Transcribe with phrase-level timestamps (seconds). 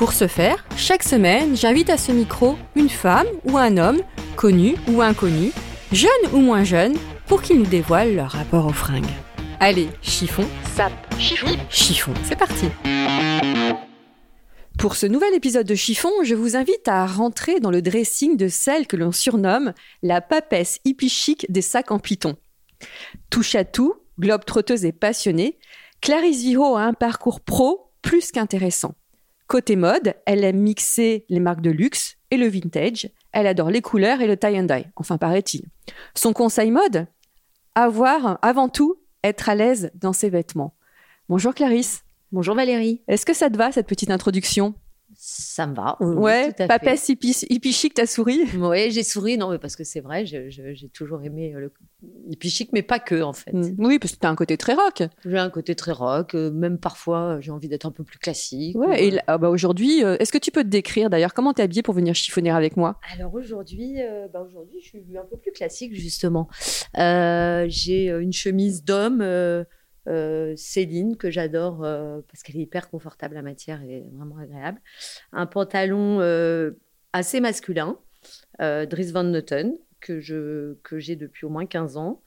[0.00, 4.00] Pour ce faire, chaque semaine, j'invite à ce micro une femme ou un homme,
[4.34, 5.52] connu ou inconnu,
[5.92, 9.04] jeune ou moins jeune, pour qu'ils nous dévoilent leur rapport aux fringues.
[9.60, 12.68] Allez, chiffon, sap, chiffon, chiffon, c'est parti
[14.78, 18.48] Pour ce nouvel épisode de Chiffon, je vous invite à rentrer dans le dressing de
[18.48, 22.36] celle que l'on surnomme la papesse hippie chic des sacs en python.
[23.28, 25.58] Touche à tout, globe trotteuse et passionnée,
[26.00, 28.94] Clarisse Viro a un parcours pro plus qu'intéressant.
[29.50, 33.10] Côté mode, elle aime mixer les marques de luxe et le vintage.
[33.32, 35.64] Elle adore les couleurs et le tie and dye, enfin paraît-il.
[36.14, 37.08] Son conseil mode?
[37.74, 40.76] Avoir, avant tout, être à l'aise dans ses vêtements.
[41.28, 42.04] Bonjour Clarisse.
[42.30, 43.02] Bonjour Valérie.
[43.08, 44.74] Est-ce que ça te va cette petite introduction?
[45.22, 45.98] Ça me va.
[46.00, 48.56] oui, Ouais, tout à papesse hippie, hippie chic, t'as souri fait.
[48.56, 51.72] Oui, j'ai souri, non, mais parce que c'est vrai, j'ai toujours aimé euh, le
[52.26, 53.52] hippie chic, mais pas que en fait.
[53.52, 53.74] Mm.
[53.84, 55.02] Oui, parce que t'as un côté très rock.
[55.26, 58.18] J'ai un côté très rock, euh, même parfois euh, j'ai envie d'être un peu plus
[58.18, 58.74] classique.
[58.78, 61.52] Ouais, ou, et là- ah bah aujourd'hui, est-ce que tu peux te décrire d'ailleurs comment
[61.52, 62.98] t'es habillée pour venir chiffonner avec moi?
[63.14, 66.48] Alors aujourd'hui, euh, bah aujourd'hui, je suis un peu plus classique justement.
[66.96, 69.20] Euh, j'ai une chemise d'homme.
[69.20, 69.64] euh,
[70.08, 74.80] euh, Céline que j'adore euh, parce qu'elle est hyper confortable la matière et vraiment agréable.
[75.32, 76.72] Un pantalon euh,
[77.12, 77.98] assez masculin,
[78.58, 82.22] Dries Van Noten que je que j'ai depuis au moins 15 ans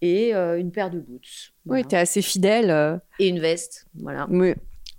[0.00, 1.20] et une paire de boots.
[1.20, 1.84] Oui, Voilà.
[1.84, 3.00] t'es assez fidèle.
[3.18, 4.26] et une veste, voilà.
[4.30, 4.56] mais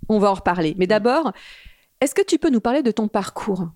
[0.08, 0.74] on va en reparler.
[0.78, 1.32] Mais d'abord,
[2.00, 3.70] est-ce que tu peux nous parler de ton parcours?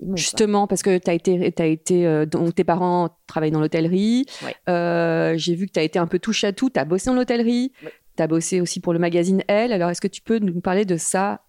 [0.00, 4.26] Mon Justement, parce que t'as été, t'as été, euh, donc tes parents travaillent dans l'hôtellerie.
[4.42, 4.54] Ouais.
[4.68, 6.70] Euh, J'ai vu que tu as été un peu touche à tout.
[6.70, 7.72] Tu as bossé dans l'hôtellerie.
[7.82, 7.92] Ouais.
[8.16, 9.72] Tu as bossé aussi pour le magazine Elle.
[9.72, 11.42] Alors, est-ce que tu peux nous parler de ça?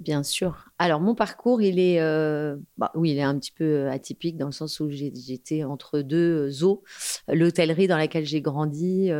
[0.00, 0.66] Bien sûr.
[0.78, 4.46] Alors, mon parcours, il est, euh, bah, oui, il est un petit peu atypique dans
[4.46, 6.84] le sens où j'étais entre deux eaux.
[7.28, 9.10] L'hôtellerie dans laquelle j'ai grandi,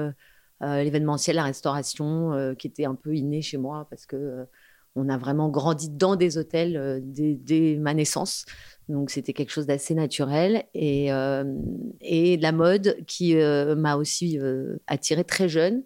[0.61, 4.47] l'événementiel, la restauration, qui était un peu inné chez moi parce que
[4.99, 8.45] on a vraiment grandi dans des hôtels euh, dès, dès ma naissance.
[8.89, 10.65] Donc, c'était quelque chose d'assez naturel.
[10.75, 11.45] Et, euh,
[12.01, 14.39] et la mode qui euh, m'a aussi
[14.87, 15.83] attirée très jeune.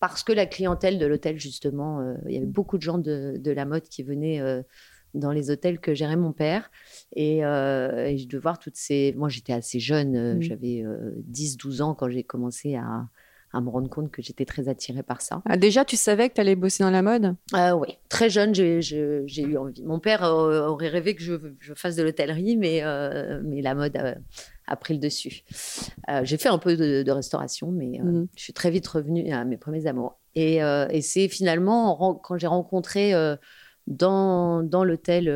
[0.00, 3.50] parce que la clientèle de l'hôtel, justement, il y avait beaucoup de gens de, de
[3.52, 4.40] la mode qui venaient
[5.14, 6.70] dans les hôtels que gérait mon père.
[7.14, 9.14] Et, euh, et je devais voir toutes ces...
[9.16, 10.42] Moi, j'étais assez jeune, Mhm.
[10.42, 10.84] j'avais
[11.30, 13.06] 10-12 ans quand j'ai commencé à,
[13.52, 15.42] à me rendre compte que j'étais très attirée par ça.
[15.46, 17.34] Ah, Déjà, tu savais que tu allais bosser dans la mode?
[17.54, 18.80] Euh, oui, très jeune, j'ai
[19.42, 19.82] eu envie.
[19.82, 23.74] Mon père euh, aurait rêvé que je, je fasse de l'hôtellerie, mais, euh, mais la
[23.74, 23.96] mode
[24.66, 25.42] a, pris le dessus.
[26.08, 28.26] Euh, j'ai fait un peu de, de restauration, mais Mhm.
[28.36, 30.18] je suis très vite revenue à mes premiers amours.
[30.34, 30.56] Et,
[30.90, 33.12] et c'est finalement quand j'ai rencontré
[33.86, 35.26] dans, dans l'hôtel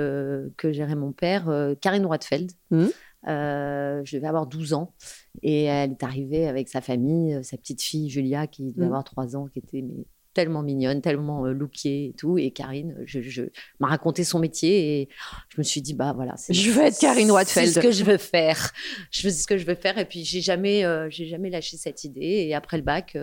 [0.57, 1.51] que gérait mon père,
[1.83, 2.51] Karine Roitfeld.
[2.71, 2.91] Mhm.
[3.29, 4.95] Euh, je devais avoir 12 ans
[5.43, 8.93] et elle est arrivée avec sa famille, euh, sa petite fille Julia qui devait Mhm.
[8.93, 12.37] avoir 3 ans, qui était mais, tellement mignonne, tellement euh, lookée et tout.
[12.39, 13.45] Et Karine, je, je-
[13.81, 15.09] m'a raconté son métier et
[15.49, 17.31] je me suis dit bah voilà, c'est- Je veux être Karine.
[17.47, 18.71] C'est ce que je veux faire.
[19.11, 21.77] Je c'est ce que je veux faire et puis j'ai jamais, euh, j'ai jamais lâché
[21.79, 22.21] cette idée.
[22.49, 23.17] Et après le bac,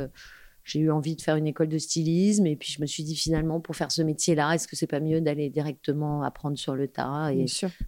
[0.63, 3.15] j'ai eu envie de faire une école de stylisme et puis je me suis dit
[3.15, 6.87] finalement pour faire ce métier-là, est-ce que c'est pas mieux d'aller directement apprendre sur le
[6.87, 7.45] tas et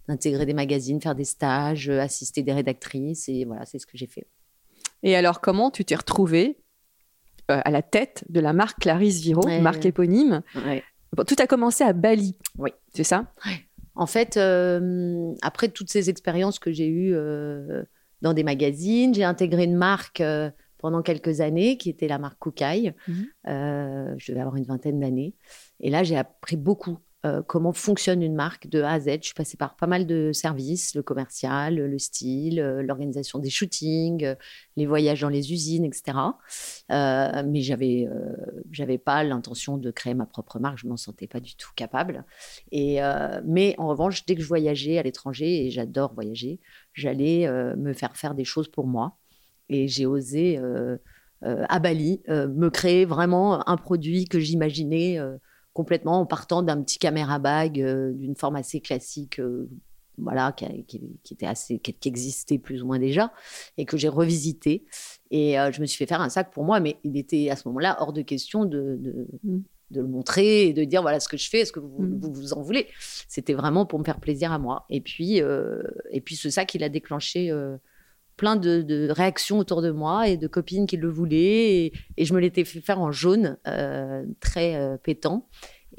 [0.07, 3.97] d'intégrer des magazines, faire des stages, euh, assister des rédactrices et voilà, c'est ce que
[3.97, 4.27] j'ai fait.
[5.03, 6.57] Et alors, comment tu t'es retrouvée
[7.51, 9.89] euh, à la tête de la marque Clarisse Viro, Ouais, marque ouais.
[9.89, 10.41] éponyme
[11.15, 12.35] Bon, Tout a commencé à Bali.
[12.57, 12.71] Oui.
[12.93, 13.31] C'est ça?
[13.93, 17.83] En fait, euh, après toutes ces expériences que j'ai eues euh,
[18.21, 20.21] dans des magazines, j'ai intégré une marque
[20.85, 22.93] pendant quelques années qui était la marque Koukaï.
[23.07, 23.25] Mhm.
[23.47, 25.33] Euh, je devais avoir une vingtaine d'années.
[25.79, 29.13] Et là, j'ai appris beaucoup euh, comment fonctionne une marque de A à Z.
[29.21, 33.49] Je suis passée par pas mal de services, le commercial, le style, euh, l'organisation des
[33.49, 34.35] shootings,
[34.77, 36.19] les voyages dans les usines, etc.
[36.91, 38.07] mais j'avais,
[38.69, 40.77] j'avais pas l'intention de créer ma propre marque.
[40.77, 42.25] Je m'en sentais pas du tout capable.
[42.71, 42.99] Et
[43.43, 46.59] mais en revanche, dès que je voyageais à l'étranger et j'adore voyager,
[46.93, 49.17] j'allais me faire faire des choses pour moi.
[49.69, 50.59] Et j'ai osé
[51.41, 55.19] à Bali me créer vraiment un produit que j'imaginais
[55.75, 59.69] complètement en partant d'un petit caméra bag euh, d'une forme assez classique euh,
[60.17, 60.65] voilà, qui,
[61.29, 63.33] était assez, qui, existait plus ou moins déjà,
[63.77, 64.85] et que j'ai revisité.
[65.29, 67.57] Et euh, je me suis fait faire un sac pour moi, mais il était à
[67.57, 69.63] ce moment-là hors de question de, de, mm.
[69.91, 72.31] le montrer et de dire voilà ce que je fais, est-ce que vous, mm.
[72.31, 72.87] vous, en voulez?
[73.27, 74.85] C'était vraiment pour me faire plaisir à moi.
[74.89, 77.51] Et puis, et puis ce sac, il a déclenché
[78.37, 81.91] plein de, réactions autour de moi et de copines qui le voulaient.
[82.17, 85.47] Et, je me l'étais fait faire en jaune, euh, très euh, pétant.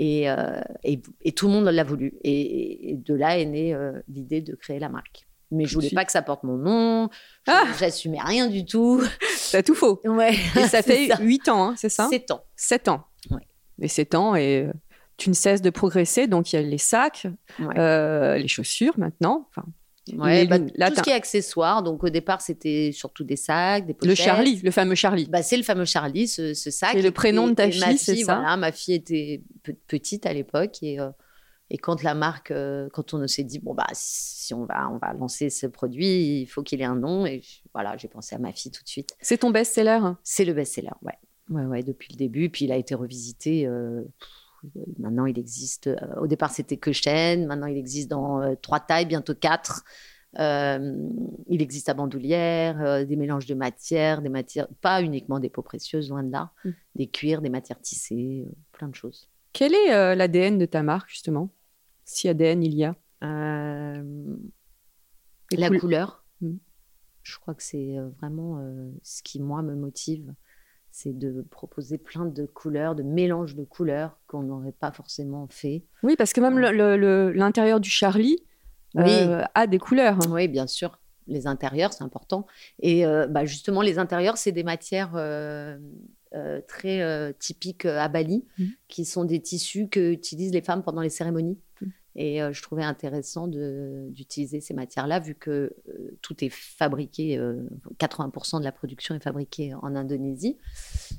[0.01, 2.15] Euh, et, et, tout le monde l'a voulu.
[2.23, 3.77] Et, de là est née
[4.09, 5.27] l'idée de créer la marque.
[5.53, 7.09] Mais je voulais pas que ça porte mon nom.
[7.47, 9.01] Ah J'assumais rien du tout.
[9.37, 10.01] C'est tout faux.
[10.05, 10.35] Ouais.
[10.57, 12.09] Et ça fait huit 8 ans, hein, c'est ça?
[12.09, 12.45] 7 ans.
[12.57, 13.05] 7 ans.
[13.31, 13.47] Ouais.
[13.79, 14.67] Mais 7 ans et
[15.17, 16.27] tu ne cesses de progresser.
[16.27, 17.29] Donc il y a les sacs,
[17.59, 19.47] les chaussures maintenant.
[19.51, 19.65] Enfin,
[20.15, 21.83] Ouais, bah, tout ce qui est accessoire.
[21.83, 24.19] Donc au départ, c'était surtout des sacs, des pochettes.
[24.19, 25.27] Le Charlie, le fameux Charlie.
[25.27, 26.91] Bah, c'est le fameux Charlie, ce, sac.
[26.93, 29.43] C'est le prénom de ta fille, c'est ça voilà, Ma fille était
[29.89, 31.11] petite à l'époque et, euh,
[31.71, 34.99] et quand la marque, euh, quand on s'est dit bon bah si on va on
[34.99, 37.43] va lancer ce produit, il faut qu'il ait un nom et
[37.75, 39.17] voilà, j'ai pensé à ma fille tout de suite.
[39.21, 40.01] C'est ton best-seller?
[40.23, 41.19] C'est le best-seller, ouais.
[41.51, 42.51] Ouais, ouais, depuis le début.
[42.51, 43.67] Puis il a été revisité.
[43.67, 44.03] Euh,
[44.99, 45.87] Maintenant, il existe.
[45.89, 47.47] Euh, au départ, c'était que chaîne.
[47.47, 49.85] Maintenant, il existe dans euh, trois tailles, bientôt quatre.
[50.39, 51.09] Euh,
[51.49, 56.11] il existe à bandoulière, des mélanges de matières, des matières, pas uniquement des peaux précieuses,
[56.11, 56.71] loin de là, mm.
[56.97, 59.31] des cuirs, des matières tissées, plein de choses.
[59.55, 61.49] Quel est l'ADN de ta marque, justement?
[62.05, 62.95] Si ADN il y a?
[65.53, 66.25] La couleur.
[66.43, 66.57] Mm.
[67.23, 68.61] Je crois que c'est vraiment
[69.03, 70.35] ce qui, moi, me motive
[70.97, 75.85] c'est de proposer plein de couleurs, de mélanges de couleurs qu'on n'aurait pas forcément fait.
[76.03, 78.39] Oui, parce que même l'intérieur du Charlie
[78.97, 80.19] euh, a des couleurs.
[80.31, 80.99] Oui, bien sûr.
[81.27, 82.47] Les intérieurs, c'est important.
[82.81, 85.77] Et euh, bah, justement, les intérieurs, c'est des matières euh,
[86.67, 88.65] très typiques à Bali, mmh.
[88.89, 91.59] qui sont des tissus que utilisent les femmes pendant les cérémonies.
[92.19, 95.51] Et euh, je trouvais intéressant d'utiliser ces matières-là, vu que
[95.89, 97.39] euh, tout est fabriqué,
[97.99, 100.57] 80% euh, de la production est fabriquée en Indonésie,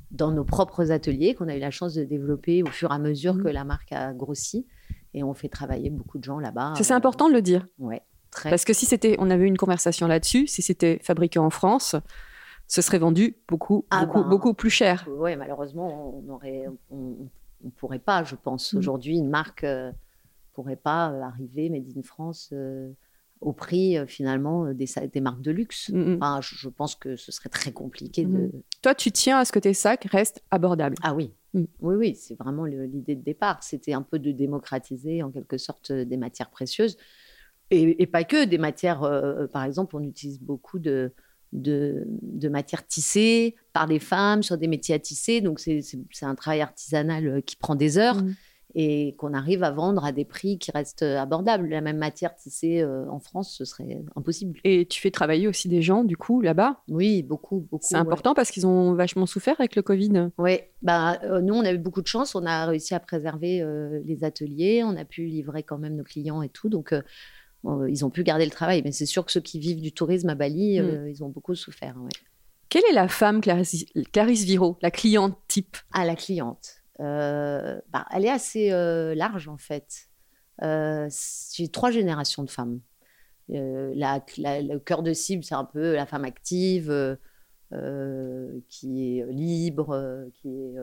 [0.09, 2.97] dans nos propres ateliers qu'on a eu la chance de développer au fur et à
[2.97, 3.43] mesure mmh.
[3.43, 4.65] que la marque a grossi.
[5.13, 6.73] Et on fait travailler beaucoup de gens là-bas.
[6.81, 7.67] C'est important de le dire.
[7.77, 8.01] Ouais.
[8.31, 8.49] Très.
[8.49, 11.95] Parce que si c'était, on avait eu une conversation là-dessus, si c'était fabriqué en France,
[12.67, 15.07] ce serait vendu beaucoup, ah beaucoup, ben, beaucoup plus cher.
[15.09, 17.29] Oui, malheureusement, on aurait, on,
[17.77, 18.73] pourrait pas, je pense.
[18.73, 18.77] Mmh.
[18.77, 19.65] Aujourd'hui, une marque
[20.57, 22.89] pourrait pas euh, arriver Made in France euh,
[23.41, 25.89] au prix euh, finalement des, des, marques de luxe.
[25.89, 26.15] Mm, mm.
[26.15, 28.47] Enfin, je, pense que ce serait très compliqué de.
[28.47, 28.51] Mm.
[28.81, 30.95] Toi, tu tiens à ce que tes sacs restent abordables.
[31.03, 31.31] Ah oui.
[31.53, 33.63] Oui, oui, c'est vraiment l'idée de départ.
[33.63, 36.97] C'était un peu de démocratiser en quelque sorte des matières précieuses.
[37.71, 38.99] Et, pas que des matières,
[39.51, 41.13] par exemple, on utilise beaucoup de,
[41.53, 45.41] de, de, matières tissées par des femmes sur des métiers à tisser.
[45.41, 48.21] Donc, c'est un travail artisanal qui prend des heures
[48.75, 51.69] et qu'on arrive à vendre à des prix qui restent abordables.
[51.69, 54.59] La même matière tissée euh, en France, ce serait impossible.
[54.63, 56.81] Et tu fais travailler aussi des gens, du coup, là-bas?
[56.89, 57.85] Oui, beaucoup, beaucoup.
[57.87, 60.29] C'est important parce qu'ils ont vachement souffert avec le Covid.
[60.37, 62.35] Oui, bah, euh, nous, on a eu beaucoup de chance.
[62.35, 64.83] On a réussi à préserver euh, les ateliers.
[64.83, 66.69] On a pu livrer quand même nos clients et tout.
[66.69, 66.93] Donc,
[67.87, 68.81] ils ont pu garder le travail.
[68.83, 71.07] Mais c'est sûr que ceux qui vivent du tourisme à Bali, mm.
[71.07, 71.95] ils ont beaucoup souffert.
[72.69, 75.77] Quelle est la femme Clarisse, Clarisse Viro, la cliente type?
[75.93, 76.76] Ah, la cliente.
[76.99, 80.09] Euh, bah, elle est assez euh, large en fait.
[80.63, 81.07] Euh,
[81.53, 82.79] j'ai trois générations de femmes.
[83.49, 87.17] le cœur de cible, c'est un peu la femme active,
[88.69, 90.75] qui est libre, qui est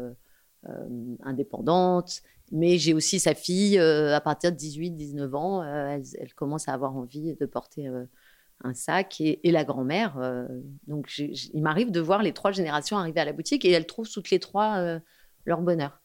[1.22, 2.22] indépendante.
[2.52, 7.34] Mais j'ai aussi sa fille, à partir de 18-19 ans, elle, commence à avoir envie
[7.34, 7.90] de porter
[8.62, 10.48] un sac et, la grand-mère.
[10.86, 14.08] donc il m'arrive de voir les trois générations arriver à la boutique et elles trouvent
[14.08, 15.00] toutes les trois
[15.46, 16.00] leur bonheur.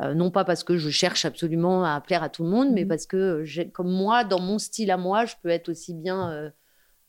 [0.00, 2.82] Euh, non pas parce que je cherche absolument à plaire à tout le monde, mais
[2.84, 2.88] mhm.
[2.88, 6.50] parce que, comme moi, dans mon style à moi, je peux être aussi bien euh,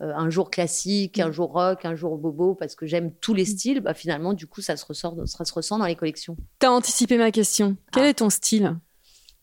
[0.02, 1.34] euh, un jour classique, un mhm.
[1.34, 3.50] jour rock, un jour bobo, parce que j'aime tous les mhm.
[3.50, 3.80] styles.
[3.82, 6.36] Bah, finalement, du coup, ça se, ressort, ça se ressent dans les collections.
[6.60, 7.78] Tu as anticipé ma question.
[7.92, 8.10] Quel ah.
[8.10, 8.78] est ton style?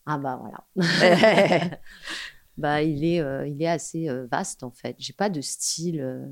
[0.05, 0.65] Ah bah voilà.
[2.57, 4.95] bah, il, est, il est assez vaste, en fait.
[4.99, 6.29] J'ai pas de style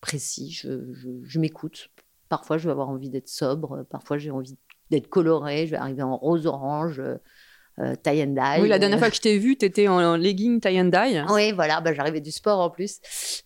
[0.00, 0.50] précis.
[0.50, 1.90] Je, je m'écoute.
[2.28, 3.84] Parfois, je vais avoir envie d'être sobre.
[3.90, 4.56] Parfois, j'ai envie
[4.92, 5.66] d'être colorée.
[5.66, 7.00] Je vais arriver en rose-orange.
[7.78, 8.60] euh, tie and dye.
[8.60, 10.90] Oui, la dernière fois que je t'ai vu, tu étais en, en legging tie and
[10.92, 11.24] dye.
[11.30, 13.00] Oui, voilà, bah, j'arrivais du sport en plus.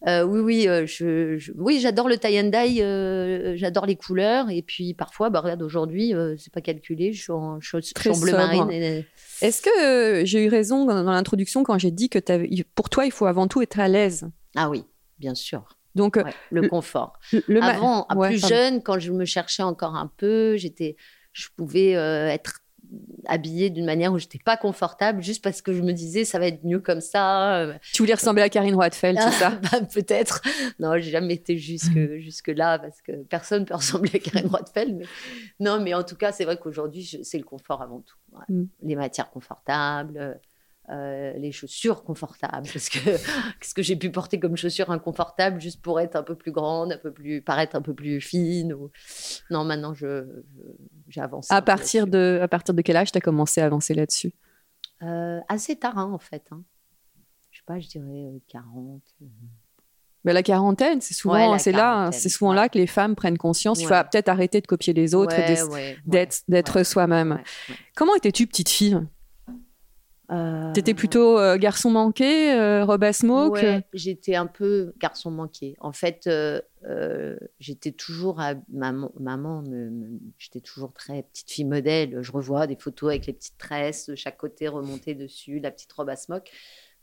[0.08, 3.94] Euh, oui, oui, euh, je, je- oui, j'adore le tie and dye, euh, j'adore les
[3.94, 4.50] couleurs.
[4.50, 7.94] Et puis parfois, bah, regarde, aujourd'hui, euh, c'est pas calculé, je suis en, je suis-
[8.10, 8.36] en bleu sobre.
[8.36, 8.70] marine.
[8.72, 9.06] et-
[9.42, 12.18] Est-ce que euh, j'ai eu raison dans, dans l'introduction quand j'ai dit que
[12.74, 14.28] pour toi, il faut avant tout être à l'aise?
[14.56, 14.82] Ah oui,
[15.20, 15.68] bien sûr.
[15.94, 17.12] Donc, euh, Ouais, le, confort.
[17.32, 18.54] le, le Avant, Ouais, plus pardon.
[18.56, 20.96] jeune, quand je me cherchais encore un peu, j'étais,
[21.36, 22.60] je pouvais euh, être
[23.26, 26.46] habillée d'une manière où j'étais pas confortable, juste parce que je me disais ça va
[26.46, 27.56] être mieux comme ça.
[27.58, 29.50] euh, Tu voulais ressembler à Karine Roitfeld, c'est ça?
[29.72, 30.40] Bah, Peut-être.
[30.78, 34.96] Non, j'ai jamais été jusque, jusque là parce que personne peut ressembler à Karen Rothfeld.
[34.98, 35.04] Mais...
[35.58, 38.16] Non, mais en tout cas, c'est vrai qu'aujourd'hui, je- c'est le confort avant tout.
[38.32, 38.44] Ouais.
[38.54, 38.66] Mm.
[38.84, 40.38] Les matières confortables,
[40.88, 42.68] euh, les chaussures confortables.
[42.72, 42.98] Parce que
[43.60, 46.92] qu'est-ce que j'ai pu porter comme chaussures inconfortables juste pour être un peu plus grande,
[46.92, 48.92] un peu plus paraître un peu plus fine ou...
[49.50, 50.75] Non, maintenant, je, je-
[51.08, 51.52] j'ai avancé.
[51.52, 54.32] un à partir, de, à partir de quel âge tu as commencé à avancer là-dessus?
[55.02, 56.46] Euh, assez tard, hein, en fait.
[56.50, 56.62] hein.
[57.50, 59.02] Je sais pas, je dirais euh, 40.
[59.22, 59.26] euh,
[60.24, 62.56] Ben, La quarantaine, c'est souvent, Ouais, c'est là, quarantaine, c'est souvent ouais.
[62.56, 63.80] là que les femmes prennent conscience.
[63.80, 64.04] Il faut Ouais.
[64.04, 67.32] peut-être arrêter de copier les autres et ouais, ouais, ouais, d'être, ouais, soi-même.
[67.32, 67.36] ouais,
[67.70, 67.76] ouais.
[67.94, 68.98] Comment étais-tu petite fille?
[70.32, 75.30] Euh, T'étais plutôt euh, garçon manqué, euh, robe à smoke Ouais, j'étais un peu garçon
[75.30, 75.76] manqué.
[75.78, 79.12] En fait, euh, euh, j'étais toujours à maman.
[79.20, 82.18] maman me- me- j'étais toujours très petite fille modèle.
[82.22, 85.92] Je revois des photos avec les petites tresses de chaque côté remontées dessus, la petite
[85.92, 86.50] robe à smoke.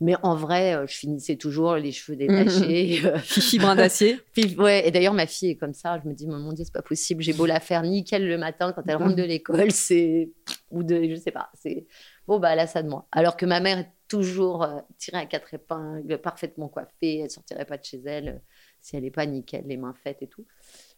[0.02, 3.06] Mais en vrai, euh, je finissais toujours les cheveux détachés.
[3.06, 4.20] euh, Fifi brin d'acier.
[4.58, 5.98] ouais, et d'ailleurs, ma fille est comme ça.
[6.04, 7.24] Je me dis, mon Dieu, c'est pas possible.
[7.24, 10.30] J'ai beau la faire nickel le matin quand elle rentre de l'école, c'est.
[10.72, 11.08] Ou de.
[11.10, 11.50] Je sais pas.
[11.54, 11.86] C'est.
[12.28, 13.08] Bon, bah, elle a ça de moi.
[13.12, 17.20] Alors que ma mère est toujours euh, tirée à quatre épingles, parfaitement coiffée.
[17.20, 18.38] Elle sortirait pas de chez elle euh,
[18.82, 20.46] si elle n'est pas nickel, les mains faites et tout.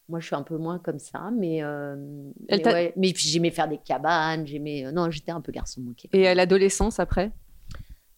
[0.08, 1.64] Moi, je suis un peu moins comme ça, mais.
[1.64, 1.96] euh,
[2.48, 4.46] Elle mais, ouais, mais puis j'aimais faire des cabanes.
[4.46, 4.84] J'aimais.
[4.94, 6.10] non, j'étais un peu garçon manqué.
[6.14, 7.32] Et à l'adolescence après?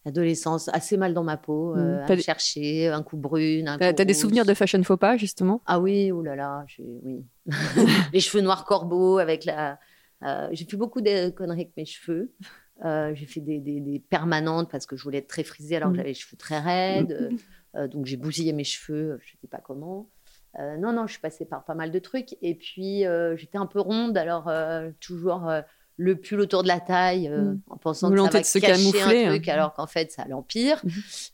[0.04, 1.78] Adolescence, assez mal dans ma peau, Mm.
[1.78, 3.68] euh, à chercher un coup brune.
[3.68, 5.60] un T'as des souvenirs de fashion faux pas, justement?
[5.66, 7.24] Ah oui, oh là là, oui.
[8.12, 9.78] les cheveux noirs corbeaux avec la.
[10.24, 12.32] euh, j'ai fait beaucoup de conneries avec mes cheveux.
[12.84, 15.88] Euh, j'ai fait des, des- des permanentes parce que je voulais être très frisée alors
[15.90, 15.96] que Mhm.
[15.96, 17.34] j'avais les cheveux très raides.
[17.76, 20.08] Euh, donc j'ai bousillé mes cheveux, je ne sais pas comment.
[20.58, 22.36] Euh, non, non, je suis passée par pas mal de trucs.
[22.40, 25.60] Et puis euh, j'étais un peu ronde, alors euh, toujours euh,
[26.00, 27.60] le pull autour de la taille, euh, Mhm.
[27.70, 29.52] en pensant que ça se va cacher camoufler, un truc, hein.
[29.54, 30.80] alors qu'en fait ça l'empire.
[30.84, 30.92] Mhm.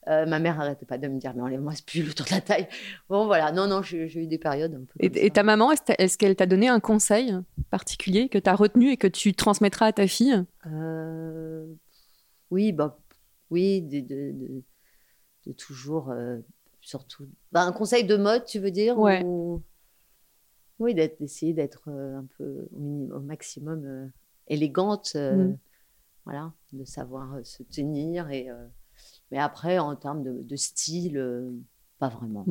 [0.08, 2.40] Euh, ma mère arrêtait pas de me dire mais enlève-moi ce pull autour de la
[2.40, 2.66] taille.
[3.10, 4.94] Bon voilà, non, non, j'ai eu des périodes un peu.
[5.00, 7.34] Et, ta maman, est-ce qu'elle t'a donné un conseil
[7.70, 10.42] particulier que tu as retenu et que tu transmettras à ta fille?
[10.66, 11.66] Euh,
[12.50, 12.98] oui, bah,
[13.50, 14.62] oui, de, de, de-
[15.46, 16.10] de toujours,
[16.80, 17.26] surtout.
[17.52, 19.22] Bah, un conseil de mode, tu veux dire Ouais.
[19.24, 19.62] ou-
[20.78, 24.10] Oui, d'essayer d'être un peu au, minimum, au maximum
[24.48, 25.58] élégante, euh, Mm.
[26.24, 28.30] voilà, de savoir euh, se tenir.
[28.30, 28.66] Et, euh,
[29.30, 31.22] Mais après, en termes de, de style,
[31.98, 32.44] pas vraiment.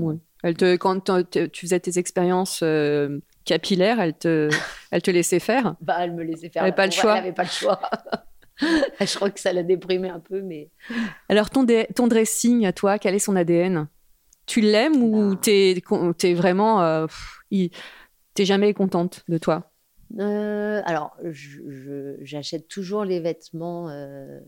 [0.44, 2.64] Elle te, quand tu faisais tes expériences
[3.46, 4.50] capillaires, elle te,
[4.92, 5.76] elle te laissait faire?
[5.82, 6.64] Bah, elle me laissait faire.
[6.64, 7.16] Elle avait pas le choix.
[7.18, 7.80] Elle n'avait pas le choix.
[9.00, 10.70] Je crois que ça l'a déprimée un peu, mais
[11.30, 13.88] Alors, ton, ton dressing à toi, quel est son ADN
[14.46, 15.40] Tu l'aimes ou Bah.
[15.42, 16.82] t'es es vraiment.
[16.82, 17.08] euh,
[17.50, 19.72] t'es jamais contente de toi?
[20.20, 21.18] Euh, alors,
[22.22, 24.40] j'achète toujours les vêtements euh,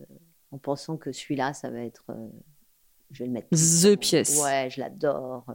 [0.52, 2.06] en pensant que celui-là, ça va être.
[2.10, 2.28] euh,
[3.12, 3.50] je vais le mettre.
[3.50, 4.42] The pièce.
[4.44, 5.46] Ouais, je l'adore.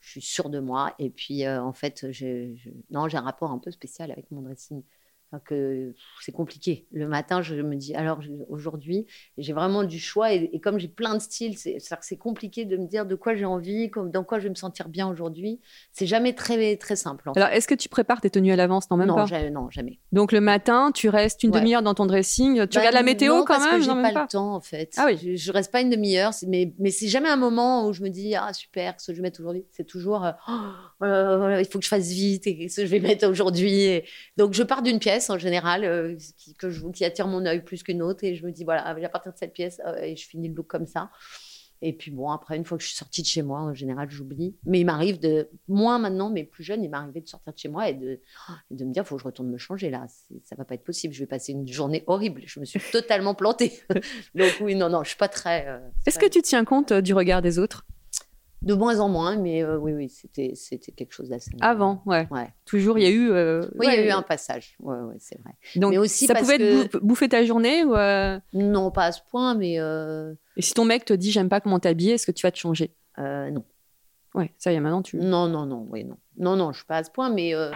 [0.00, 0.94] je suis sûre de moi.
[0.98, 4.42] Et puis, en fait, je, je- non, j'ai un rapport un peu spécial avec mon
[4.42, 4.82] dressing.
[5.32, 6.86] Pff, c'est compliqué.
[6.92, 9.06] Le matin, je me dis, alors aujourd'hui,
[9.38, 10.32] j'ai vraiment du choix.
[10.32, 13.44] Et, et comme j'ai plein de styles, c'est compliqué de me dire de quoi j'ai
[13.44, 15.60] envie, comme, dans quoi je vais me sentir bien aujourd'hui.
[15.92, 17.28] C'est jamais très, très simple.
[17.28, 17.40] en fait.
[17.40, 18.88] Alors, est-ce que tu prépares tes tenues à l'avance?
[18.90, 19.26] Non, même non, pas.
[19.26, 19.98] jamais, non, jamais.
[20.12, 21.60] Donc, le matin, tu restes une Ouais.
[21.60, 22.54] demi-heure dans ton dressing.
[22.66, 23.78] Tu Bah, regardes la météo non, quand parce même?
[23.78, 24.94] que j'ai même pas, le temps en fait.
[24.96, 25.18] Ah oui.
[25.22, 28.08] Je, je reste pas une demi-heure, mais, mais c'est jamais un moment où je me
[28.08, 29.64] dis ah super, qu'est-ce que je vais mettre aujourd'hui.
[29.72, 32.90] C'est toujours euh, Oh, euh, il faut que je fasse vite et qu'est-ce que je
[32.90, 34.02] vais mettre aujourd'hui.
[34.36, 37.62] Donc je pars d'une pièce en général euh, qui, que je, qui attire mon œil
[37.62, 40.16] plus qu'une autre et je me dis voilà à partir de cette pièce euh, et
[40.16, 41.10] je finis le look comme ça.
[41.82, 44.10] Et puis bon, après, une fois que je suis sortie de chez moi, en général,
[44.10, 44.56] j'oublie.
[44.64, 47.68] Mais il m'arrive de, moins maintenant, mais plus jeune, il m'arrivait de sortir de chez
[47.68, 48.18] moi et de,
[48.70, 50.06] me dire, il faut que je retourne me changer là.
[50.44, 51.12] Ça va pas être possible.
[51.12, 52.42] Je vais passer une journée horrible.
[52.46, 53.78] Je me suis totalement plantée.
[54.34, 55.68] Donc oui, non, non, je suis pas très.
[55.68, 57.84] euh, Est-ce pas- que tu tiens compte du regard des autres?
[58.62, 61.50] De moins en moins, mais euh, oui, oui, c'était, c'était quelque chose d'assez.
[61.60, 62.26] Avant, ouais.
[62.30, 62.48] Ouais.
[62.64, 63.30] Toujours, il y a eu.
[63.30, 64.76] euh, Oui, il y a eu un passage.
[64.80, 65.52] Ouais, ouais, c'est vrai.
[65.76, 68.90] Donc, mais aussi ça parce pouvait que- être bou- bouffer ta journée ou, euh, Non,
[68.90, 71.78] pas à ce point, mais euh, Et si ton mec te dit j'aime pas comment
[71.78, 72.94] t'habiller, est-ce que tu vas te changer?
[73.18, 73.64] Euh, non.
[74.34, 75.16] Ouais, ça y est, maintenant tu.
[75.18, 76.16] Non, non, non, oui, non.
[76.38, 77.70] Non, non, je suis pas à ce point, mais euh,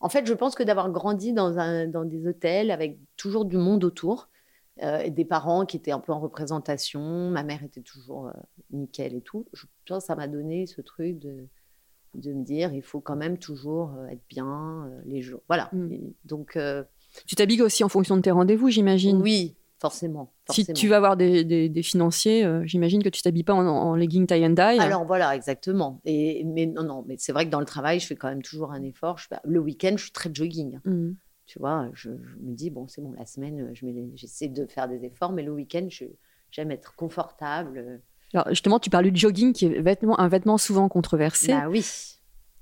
[0.00, 3.56] en fait, je pense que d'avoir grandi dans, un, dans des hôtels avec toujours du
[3.56, 4.28] monde autour,
[4.82, 7.30] euh, des parents qui étaient un peu en représentation.
[7.30, 8.32] Ma mère était toujours euh,
[8.72, 9.46] nickel et tout.
[9.52, 11.46] Je que ça m'a donné ce truc de,
[12.14, 15.40] de me dire il faut quand même toujours euh, être bien les jours.
[15.48, 15.68] Voilà.
[15.72, 15.92] Mm.
[15.92, 16.58] Et donc,
[17.26, 19.20] Tu t'habilles aussi en fonction de tes rendez-vous, j'imagine.
[19.22, 20.32] oui, forcément.
[20.50, 23.66] Si tu vas voir des, des- des financiers, euh, j'imagine que tu t'habilles pas en,
[23.66, 24.78] en legging tie and dye.
[24.80, 26.00] Alors voilà, exactement.
[26.04, 28.42] Et, mais non, non, mais c'est vrai que dans le travail, je fais quand même
[28.42, 29.18] toujours un effort.
[29.18, 30.78] Je fais- le week-end, je suis très jogging.
[30.84, 31.12] Mm.
[31.46, 34.66] Tu vois, je, je me dis, bon, c'est bon, la semaine, je mets- j'essaie de
[34.66, 35.86] faire des efforts, mais le week-end,
[36.50, 38.00] j'aime être confortable.
[38.32, 41.48] Alors justement, tu parles du jogging qui est vêtement, un vêtement souvent controversé.
[41.52, 41.84] Bah oui.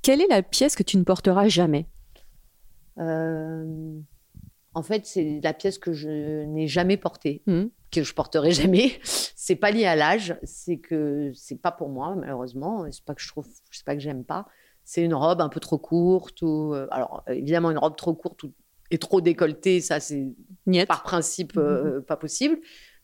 [0.02, 1.86] Quelle est la pièce que tu ne porteras jamais?
[2.98, 4.00] Euh,
[4.74, 7.70] en fait, c'est la pièce que je n'ai jamais portée, Mhm.
[7.90, 8.92] que je porterai jamais.
[9.36, 12.86] C'est pas lié à l'âge, c'est que c'est pas pour moi, malheureusement.
[12.92, 14.46] C'est pas que je trouve, c'est pas que j'aime pas.
[14.84, 18.14] C'est une robe un peu trop courte ou, euh, alors euh, évidemment, une robe trop
[18.14, 18.52] courte ou,
[18.92, 20.32] et trop décolletée, ça c'est
[20.86, 22.58] par principe euh, pas possible.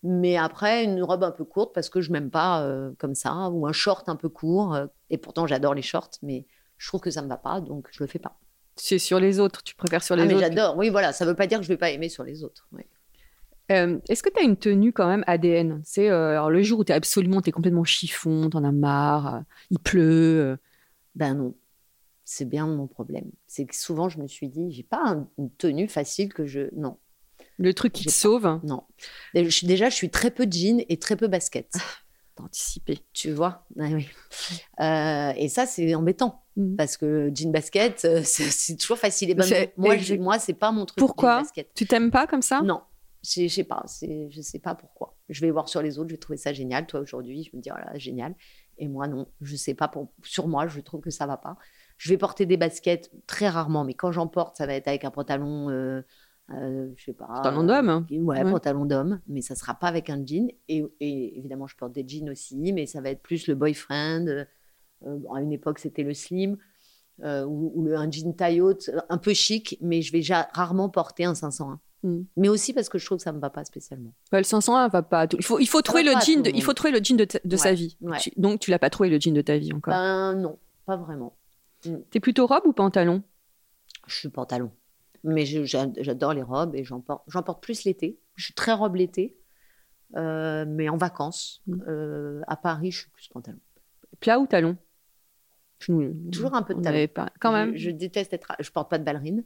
[0.05, 3.49] Mais après, une robe un peu courte parce que je m'aime pas euh, comme ça,
[3.51, 4.75] ou un short un peu court.
[4.75, 7.89] euh, et pourtant, j'adore les shorts, mais je trouve que ça me va pas, donc
[7.91, 8.39] je le fais pas.
[8.77, 9.65] C'est sur les autres.
[9.65, 10.45] Tu préfères sur les Ah, mais autres?
[10.45, 10.77] j'adore.
[10.77, 12.69] Oui, voilà, ça veut pas dire que je vais pas aimer sur les autres.
[12.73, 12.83] oui.
[13.71, 16.93] Euh, Est-ce que tu as une tenue quand même ADN C'est le jour où tu
[16.93, 20.57] es absolument, tu es complètement chiffon, t'en as marre, il pleut.
[21.17, 21.55] Ben non,
[22.31, 23.31] c'est bien mon problème.
[23.47, 26.69] C'est que souvent, je me suis dit, j'ai pas un- une tenue facile que je.
[26.77, 26.99] Non,
[27.57, 28.13] le truc qui te pas.
[28.15, 28.83] sauve, non.
[29.35, 31.73] Je suis- Déjà, je suis très peu jean et très peu basket.
[32.37, 33.01] t'as anticipé.
[33.15, 33.67] Tu vois?
[33.81, 34.07] Ah oui.
[34.81, 36.45] Euh, Et ça, c'est embêtant.
[36.57, 36.77] Mhm.
[36.77, 39.31] Parce que jean basket, euh, c'est toujours facile.
[39.31, 40.99] Et ben, non, moi, je- moi, c'est pas mon truc.
[40.99, 41.43] Pourquoi?
[41.75, 42.61] Tu t'aimes pas comme ça?
[42.61, 42.83] Non,
[43.25, 43.85] je sais pas.
[44.03, 45.17] Je sais pas pourquoi.
[45.31, 46.87] Je vais voir sur les autres, je vais trouver ça génial.
[46.87, 48.35] Toi, aujourd'hui, je me dis, voilà, génial.
[48.81, 49.89] Et moi, non, je sais pas.
[49.89, 50.13] Pour...
[50.23, 51.57] Sur moi, je trouve que ça va pas.
[51.99, 55.05] Je vais porter des baskets très rarement, mais quand j'en porte, ça va être avec
[55.05, 56.01] un pantalon, euh,
[56.55, 57.27] euh, je sais pas.
[57.27, 57.89] Pantalon d'homme.
[57.91, 58.07] hein.
[58.11, 58.51] euh, Ouais, Ouais.
[58.51, 60.49] pantalon d'homme, mais ça sera pas avec un jean.
[60.69, 64.27] Et, et évidemment, je porte des jeans aussi, mais ça va être plus le boyfriend.
[64.29, 64.45] euh,
[65.07, 66.57] euh, à une époque, c'était le slim.
[67.23, 70.89] ou, ou le, un jean taille haute, un peu chic, mais je vais ja- rarement
[70.89, 71.81] porter un 501.
[72.05, 72.21] Mm.
[72.37, 74.13] Mais aussi parce que je trouve que ça me va pas spécialement.
[74.33, 75.23] Ouais, le 501 va pas.
[75.23, 76.43] à tout- Il faut, il faut trouver va le jean.
[76.43, 77.97] De, il faut trouver le jean de, ta- de sa vie.
[78.03, 78.19] ouais.
[78.19, 79.93] Tu- donc tu l'as pas trouvé le jean de ta vie encore.
[79.93, 81.35] Ben non, pas vraiment.
[82.11, 83.23] T'es plutôt robe ou pantalon?
[84.07, 84.71] Je suis pantalon.
[85.25, 88.19] Mais je- j'a- j'adore les robes et j'en porte, plus l'été.
[88.37, 89.37] Je suis très robe l'été.
[90.17, 91.83] Euh, mais en vacances, Mm.
[91.89, 93.59] euh, à Paris, je suis plus pantalon.
[94.21, 94.77] Plat ou talon?
[95.81, 95.93] Je
[96.31, 97.07] Toujours un peu de on talon.
[97.09, 97.31] Pas...
[97.41, 97.77] Quand je, même.
[97.77, 98.51] Je déteste être.
[98.53, 98.57] À...
[98.61, 99.45] Je porte pas de ballerine.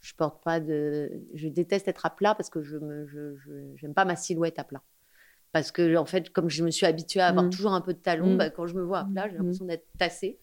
[0.00, 1.10] Je porte pas de.
[1.34, 3.06] Je déteste être à plat parce que je me.
[3.06, 4.82] Je, je- j'aime pas ma silhouette à plat.
[5.52, 7.50] Parce que en fait, comme je me suis habituée à avoir Mm.
[7.50, 8.38] toujours un peu de talon, Mm.
[8.38, 10.38] bah, quand je me vois à plat, j'ai l'impression d'être tassée.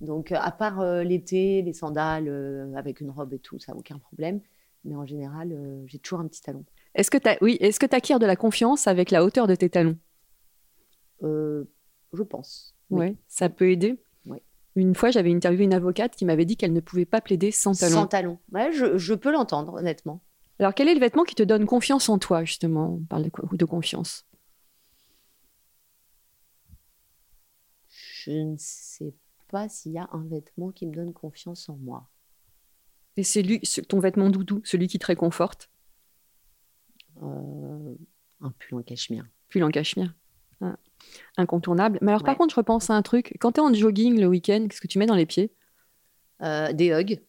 [0.00, 3.74] Donc, euh, à part euh, l'été, les sandales euh, avec une robe et tout, ça
[3.74, 4.40] aucun problème.
[4.84, 6.64] Mais en général, euh, j'ai toujours un petit talon.
[6.94, 9.54] Est-ce que tu oui, est-ce que tu acquiers de la confiance avec la hauteur de
[9.54, 9.98] tes talons?
[11.22, 12.76] Je pense.
[12.90, 12.98] Oui.
[13.00, 13.98] Ouais, ça peut aider.
[14.26, 14.42] Ouais.
[14.76, 17.72] Une fois, j'avais interviewé une avocate qui m'avait dit qu'elle ne pouvait pas plaider sans
[17.72, 17.94] talons.
[17.94, 18.38] Sans talon.
[18.52, 20.20] Ouais, je, je peux l'entendre, honnêtement.
[20.58, 22.98] Alors, quel est le vêtement qui te donne confiance en toi, justement?
[23.00, 24.26] On parle de confiance?
[27.88, 29.14] Je ne sais
[29.54, 32.08] pas s'il y a un vêtement qui me donne confiance en moi.
[33.16, 35.70] Et c'est lui, ton vêtement doudou, celui qui te réconforte,
[37.22, 37.94] Euh,
[38.40, 39.24] un pull en cachemire.
[39.48, 40.12] pull en cachemire.
[40.60, 40.76] Ah,
[41.36, 41.98] Incontournable.
[42.02, 43.36] Mais alors, par contre, je repense à un truc.
[43.40, 45.52] Quand tu es en jogging le week-end, qu'est-ce que tu mets dans les pieds?
[46.42, 47.22] Euh, des hugs.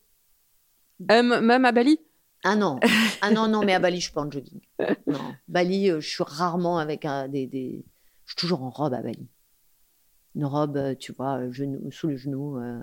[1.12, 2.00] Euh, m- Même à Bali?
[2.44, 2.80] Ah non,
[3.22, 4.62] ah non, non, mais à Bali, je suis pas en jogging.
[5.08, 7.86] Non, Bali, euh, je suis rarement avec un, des, des-
[8.26, 9.28] Je suis toujours en robe à Bali.
[10.36, 12.80] Une robe, euh, tu vois, euh, genou, sous le genou, euh,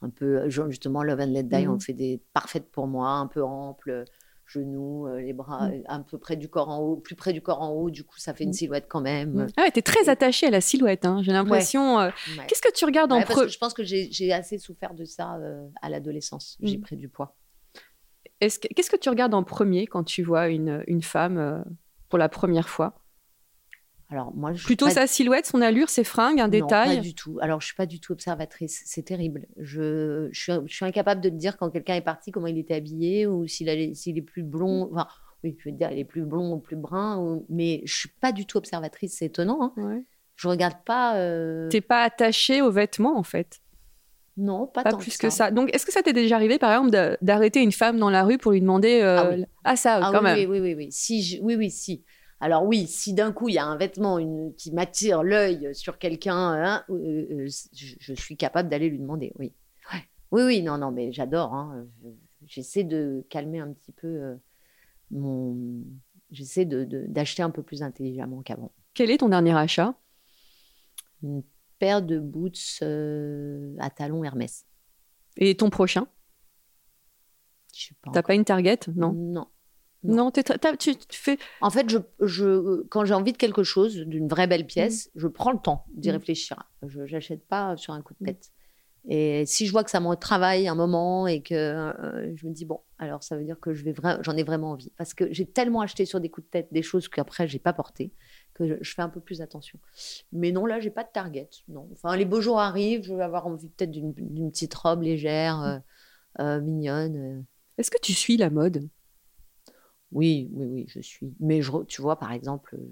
[0.00, 1.74] un peu, justement, Love and Let Die, Mhm.
[1.74, 4.04] on fait des parfaites pour moi, un peu ample,
[4.46, 7.60] genoux, les bras euh, un peu près du corps en haut, plus près du corps
[7.60, 8.54] en haut, du coup, ça fait une Mhm.
[8.54, 9.46] silhouette quand même.
[9.58, 11.98] Ah ouais, t'es très attachée à la silhouette, hein, j'ai l'impression.
[11.98, 12.46] euh, Ouais.
[12.46, 14.94] Qu'est-ce que tu regardes en Ouais, parce pre- que je pense que j'ai assez souffert
[14.94, 16.56] de ça euh, à l'adolescence.
[16.62, 17.36] J'ai pris du poids.
[18.40, 21.64] Est-ce que- Qu'est-ce que tu regardes en premier quand tu vois une, une femme
[22.08, 22.94] pour la première fois?
[24.10, 27.02] Alors, moi, je suis Plutôt sa silhouette, son allure, ses fringues, un Non, détail pas
[27.02, 27.38] du tout.
[27.42, 28.82] Alors, je suis pas du tout observatrice.
[28.86, 29.46] C'est terrible.
[29.58, 32.56] Je, je, suis, je suis incapable de te dire quand quelqu'un est parti comment il
[32.58, 34.88] était habillé ou s'il est plus blond.
[34.92, 35.06] Enfin,
[35.44, 37.18] oui, je veux dire, il est plus blond ou plus brun.
[37.18, 39.16] ou- Mais je suis pas du tout observatrice.
[39.18, 39.58] C'est étonnant.
[39.62, 39.72] Hein.
[39.76, 40.02] Ouais.
[40.36, 41.16] Je regarde pas.
[41.16, 43.60] euh, T'es pas attachée aux vêtements, en fait.
[44.38, 45.50] Non, pas, Pas tant plus que ça.
[45.50, 48.38] Donc, est-ce que ça t'est déjà arrivé, par exemple, d'arrêter une femme dans la rue
[48.38, 49.00] pour lui demander.
[49.02, 49.44] euh, Ah oui.
[49.64, 50.38] Ah, ça, Ah quand oui, même?
[50.38, 50.88] oui, oui, oui, oui.
[50.92, 52.04] Si, je- oui, oui, si.
[52.40, 55.98] Alors oui, si d'un coup il y a un vêtement une- qui m'attire l'œil sur
[55.98, 59.32] quelqu'un, hein, euh, euh, je, je suis capable d'aller lui demander.
[59.38, 59.52] Oui,
[59.92, 60.00] Ouais.
[60.30, 61.54] oui, oui, non, non, mais j'adore.
[61.54, 61.86] hein.
[62.02, 62.08] Je-
[62.46, 64.36] J'essaie de calmer un petit peu euh,
[65.10, 65.56] mon
[66.30, 68.70] j'essaie de- de- d'acheter un peu plus intelligemment qu'avant.
[68.94, 69.94] Quel est ton dernier achat?
[71.22, 71.42] Une
[71.80, 74.64] paire de boots euh, à talons Hermès.
[75.36, 76.06] Et ton prochain?
[77.76, 78.12] Je sais pas.
[78.12, 78.78] T'as pas une target?
[78.94, 79.12] Non.
[79.12, 79.48] Non.
[80.04, 81.38] Non, tu tu fais.
[81.60, 85.26] En fait, je, je, quand j'ai envie de quelque chose, d'une vraie belle pièce, je
[85.26, 86.12] prends le temps d'y Mm.
[86.12, 86.62] réfléchir.
[86.86, 88.52] Je n'achète pas sur un coup de tête.
[89.10, 92.52] Et si je vois que ça me travaille un moment et que euh, je me
[92.52, 94.92] dis, bon, alors ça veut dire que je vais vra- j'en ai vraiment envie.
[94.98, 97.72] Parce que j'ai tellement acheté sur des coups de tête des choses qu'après, j'ai pas
[97.72, 98.12] portées,
[98.54, 99.78] que je, je fais un peu plus attention.
[100.32, 101.48] Mais non, là, j'ai pas de target.
[101.68, 101.88] Non.
[101.92, 105.60] Enfin, les beaux jours arrivent, je vais avoir envie peut-être d'une d'une petite robe légère,
[105.62, 105.78] euh,
[106.40, 107.44] euh, mignonne.
[107.78, 108.88] Est-ce que tu suis la mode?
[110.10, 111.34] Oui, oui, oui, je suis.
[111.38, 112.88] Mais je, tu vois, par exemple, euh,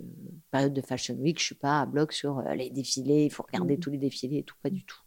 [0.51, 3.43] période de Fashion Week, je suis pas à bloc sur euh, les défilés, il faut
[3.43, 3.81] regarder Mhm.
[3.81, 4.99] tous les défilés et tout, pas du tout.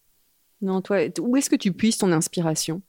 [0.61, 2.81] Non, toi, où est-ce que tu puisses ton inspiration?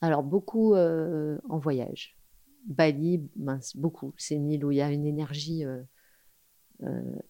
[0.00, 2.18] Alors, beaucoup euh, en voyage.
[2.66, 4.12] Bali, mince, beaucoup.
[4.16, 5.64] C'est une île où il y a une énergie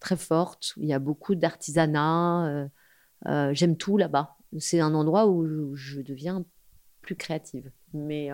[0.01, 2.68] très forte, où il y a beaucoup d'artisanat.
[3.53, 4.37] J'aime tout là-bas.
[4.59, 6.45] C'est un endroit où je, je deviens
[7.01, 7.71] plus créative.
[7.95, 8.31] Mais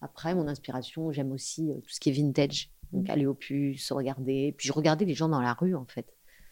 [0.00, 2.70] après, mon inspiration, j'aime aussi euh, tout ce qui est vintage.
[2.92, 4.54] Donc, aller aux puces, regarder.
[4.56, 6.06] Puis, je regardais les gens dans la rue, en fait.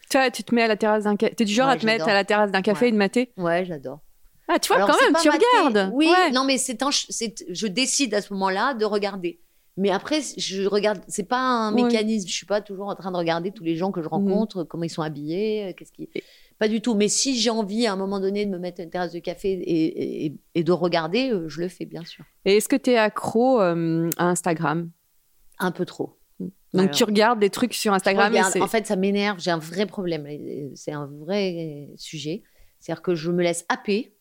[0.09, 1.33] Toi, tu te mets à la terrasse d'un café.
[1.33, 2.89] T'es du genre Ouais, à te mettre à la terrasse d'un café Ouais.
[2.89, 3.31] et de mater?
[3.37, 3.99] Ouais, j'adore.
[4.47, 5.45] Ah, tu vois, Alors, quand même, tu maté.
[5.63, 5.91] regardes.
[5.95, 6.31] Oui, Ouais.
[6.31, 6.77] non, mais c'est
[7.49, 9.39] je décide à ce moment-là de regarder.
[9.77, 11.01] Mais après, je regarde.
[11.07, 12.27] C'est pas un mécanisme.
[12.29, 14.83] Je suis pas toujours en train de regarder tous les gens que je rencontre, comment
[14.83, 16.09] ils sont habillés, euh, qu'est-ce qui.
[16.59, 16.95] Pas du tout.
[16.95, 19.19] Mais si j'ai envie à un moment donné de me mettre à une terrasse de
[19.19, 22.23] café et, et- et de regarder, euh, je le fais bien sûr.
[22.45, 24.89] Et est-ce que tu es accro euh, à Instagram?
[25.59, 26.17] Un peu trop.
[26.39, 28.61] Donc Alors, tu regardes des trucs sur Instagram et.
[28.61, 29.39] En fait, ça m'énerve.
[29.39, 30.27] J'ai un vrai problème.
[30.75, 32.43] C'est un vrai sujet.
[32.79, 34.13] C'est-à-dire que je me laisse happer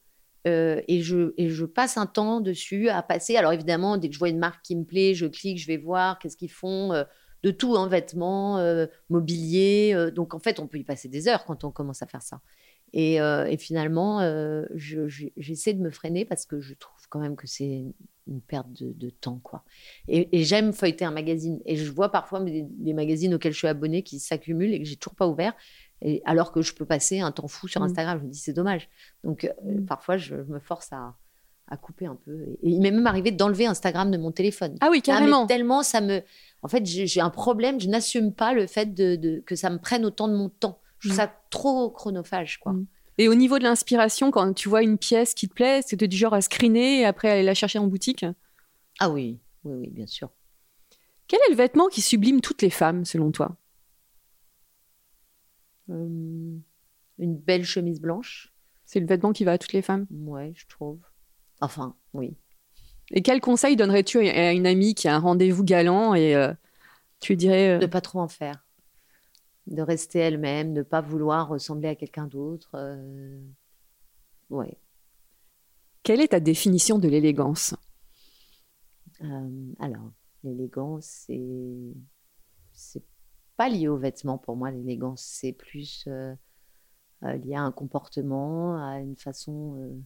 [0.46, 3.36] euh, et, je, et je passe un temps dessus à passer.
[3.36, 5.76] Alors évidemment, dès que je vois une marque qui me plaît, je clique, je vais
[5.76, 6.92] voir qu'est-ce qu'ils font.
[6.92, 7.04] euh,
[7.44, 9.92] de tout, hein, vêtements, euh, mobilier.
[9.94, 12.22] euh, donc en fait, on peut y passer des heures quand on commence à faire
[12.22, 12.40] ça.
[12.92, 17.08] Et, euh, et finalement, euh, je- je- j'essaie de me freiner parce que je trouve
[17.08, 17.84] quand même que c'est
[18.26, 19.64] une perte de, de temps, quoi.
[20.08, 21.60] Et, et j'aime feuilleter un magazine.
[21.66, 24.86] Et je vois parfois des, des magazines auxquels je suis abonnée qui s'accumulent et que
[24.88, 25.54] j'ai toujours pas ouvert.
[26.02, 27.84] Et alors que je peux passer un temps fou sur Mm.
[27.84, 28.88] Instagram, je me dis c'est dommage.
[29.24, 29.86] Donc euh, Mm.
[29.86, 31.16] parfois je, je me force à,
[31.66, 32.42] à couper un peu.
[32.46, 34.76] Et, et il m'est même arrivé d'enlever Instagram de mon téléphone.
[34.80, 35.46] Ah oui, Ah, carrément.
[35.46, 36.22] tellement ça me.
[36.64, 37.78] En fait, j'ai un problème.
[37.78, 40.80] Je n'assume pas le fait de, de- que ça me prenne autant de mon temps.
[40.98, 41.20] Je trouve Mm.
[41.20, 42.72] ça trop chronophage, quoi.
[42.72, 42.86] Mm.
[43.18, 46.16] Et au niveau de l'inspiration, quand tu vois une pièce qui te plaît, es du
[46.16, 48.24] genre à screener et après aller la chercher en boutique?
[48.98, 50.30] Ah oui, oui, oui, bien sûr.
[51.28, 53.56] Quel est le vêtement qui sublime toutes les femmes, selon toi?
[55.88, 56.62] Hum,
[57.18, 58.52] une belle chemise blanche.
[58.86, 60.06] C'est le vêtement qui va à toutes les femmes?
[60.10, 60.98] Ouais, je trouve.
[61.60, 62.36] Enfin, oui.
[63.10, 66.52] Et quel conseil donnerais-tu à une amie qui a un rendez-vous galant et euh,
[67.20, 68.64] tu dirais euh, De pas trop en faire.
[69.66, 72.70] De rester elle-même, de pas vouloir ressembler à quelqu'un d'autre.
[72.74, 73.38] euh,
[74.50, 74.76] Ouais.
[76.02, 77.74] quelle est ta définition de l'élégance?
[79.22, 80.10] Euh, alors,
[80.42, 81.26] l'élégance,
[82.72, 83.02] c'est.
[83.56, 85.22] Pas lié aux vêtements pour moi, l'élégance.
[85.22, 86.34] C'est plus euh,
[87.22, 89.96] lié à un comportement, à une façon.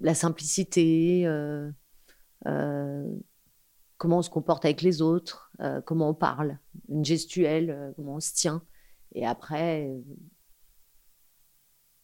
[0.00, 1.70] La simplicité, euh,
[2.46, 3.08] euh,
[3.96, 8.20] comment on se comporte avec les autres, euh, comment on parle, une gestuelle, comment on
[8.20, 8.62] se tient.
[9.14, 9.90] Et après,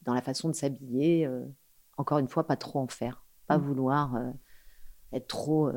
[0.02, 1.28] dans la façon de s'habiller,
[1.96, 3.24] encore une fois, pas trop en faire.
[3.46, 3.62] Pas Mm.
[3.62, 4.16] vouloir.
[5.14, 5.70] être trop,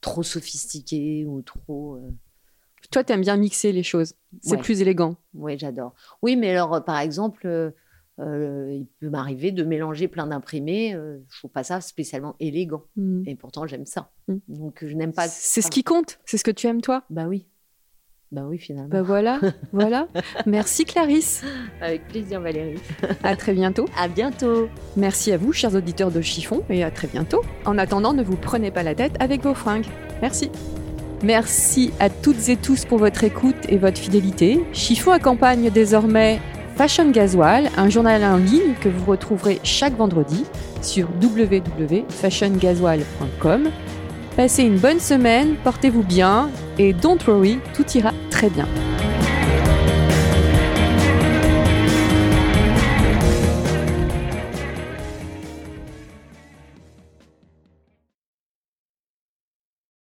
[0.00, 1.98] trop sophistiqué ou trop.
[2.92, 4.14] Toi, tu aimes bien mixer les choses.
[4.42, 4.62] C'est Ouais.
[4.62, 5.16] plus élégant.
[5.32, 5.92] Oui, j'adore.
[6.22, 7.74] Oui, mais alors, par exemple,
[8.20, 10.94] euh, il peut m'arriver de mélanger plein d'imprimés.
[10.94, 12.84] euh, je trouve pas ça spécialement élégant.
[12.96, 13.22] Mm.
[13.26, 14.10] Et pourtant, j'aime ça.
[14.28, 14.36] Mm.
[14.48, 15.28] Donc, je n'aime pas.
[15.28, 15.70] C'est ce ça.
[15.70, 16.18] qui compte.
[16.24, 17.02] C'est ce que tu aimes, toi?
[17.10, 17.46] Bah oui.
[18.32, 18.88] Bah oui, finalement.
[18.88, 19.40] Bah voilà,
[19.72, 20.08] voilà.
[20.46, 21.44] Merci Clarisse.
[21.80, 22.80] Avec plaisir, Valérie.
[23.22, 23.86] À très bientôt.
[23.96, 24.68] À bientôt.
[24.96, 27.42] Merci à vous, chers auditeurs de Chiffon, et à très bientôt.
[27.64, 29.86] En attendant, ne vous prenez pas la tête avec vos fringues.
[30.20, 30.50] Merci.
[31.22, 34.60] Merci à toutes et tous pour votre écoute et votre fidélité.
[34.72, 36.40] Chiffon accompagne désormais
[36.76, 40.44] Fashion Gasoil, un journal en ligne que vous retrouverez chaque vendredi
[40.82, 43.70] sur www.fashiongasoil.com.
[44.36, 48.66] Passez une bonne semaine, portez-vous bien et don't worry, tout ira très bien.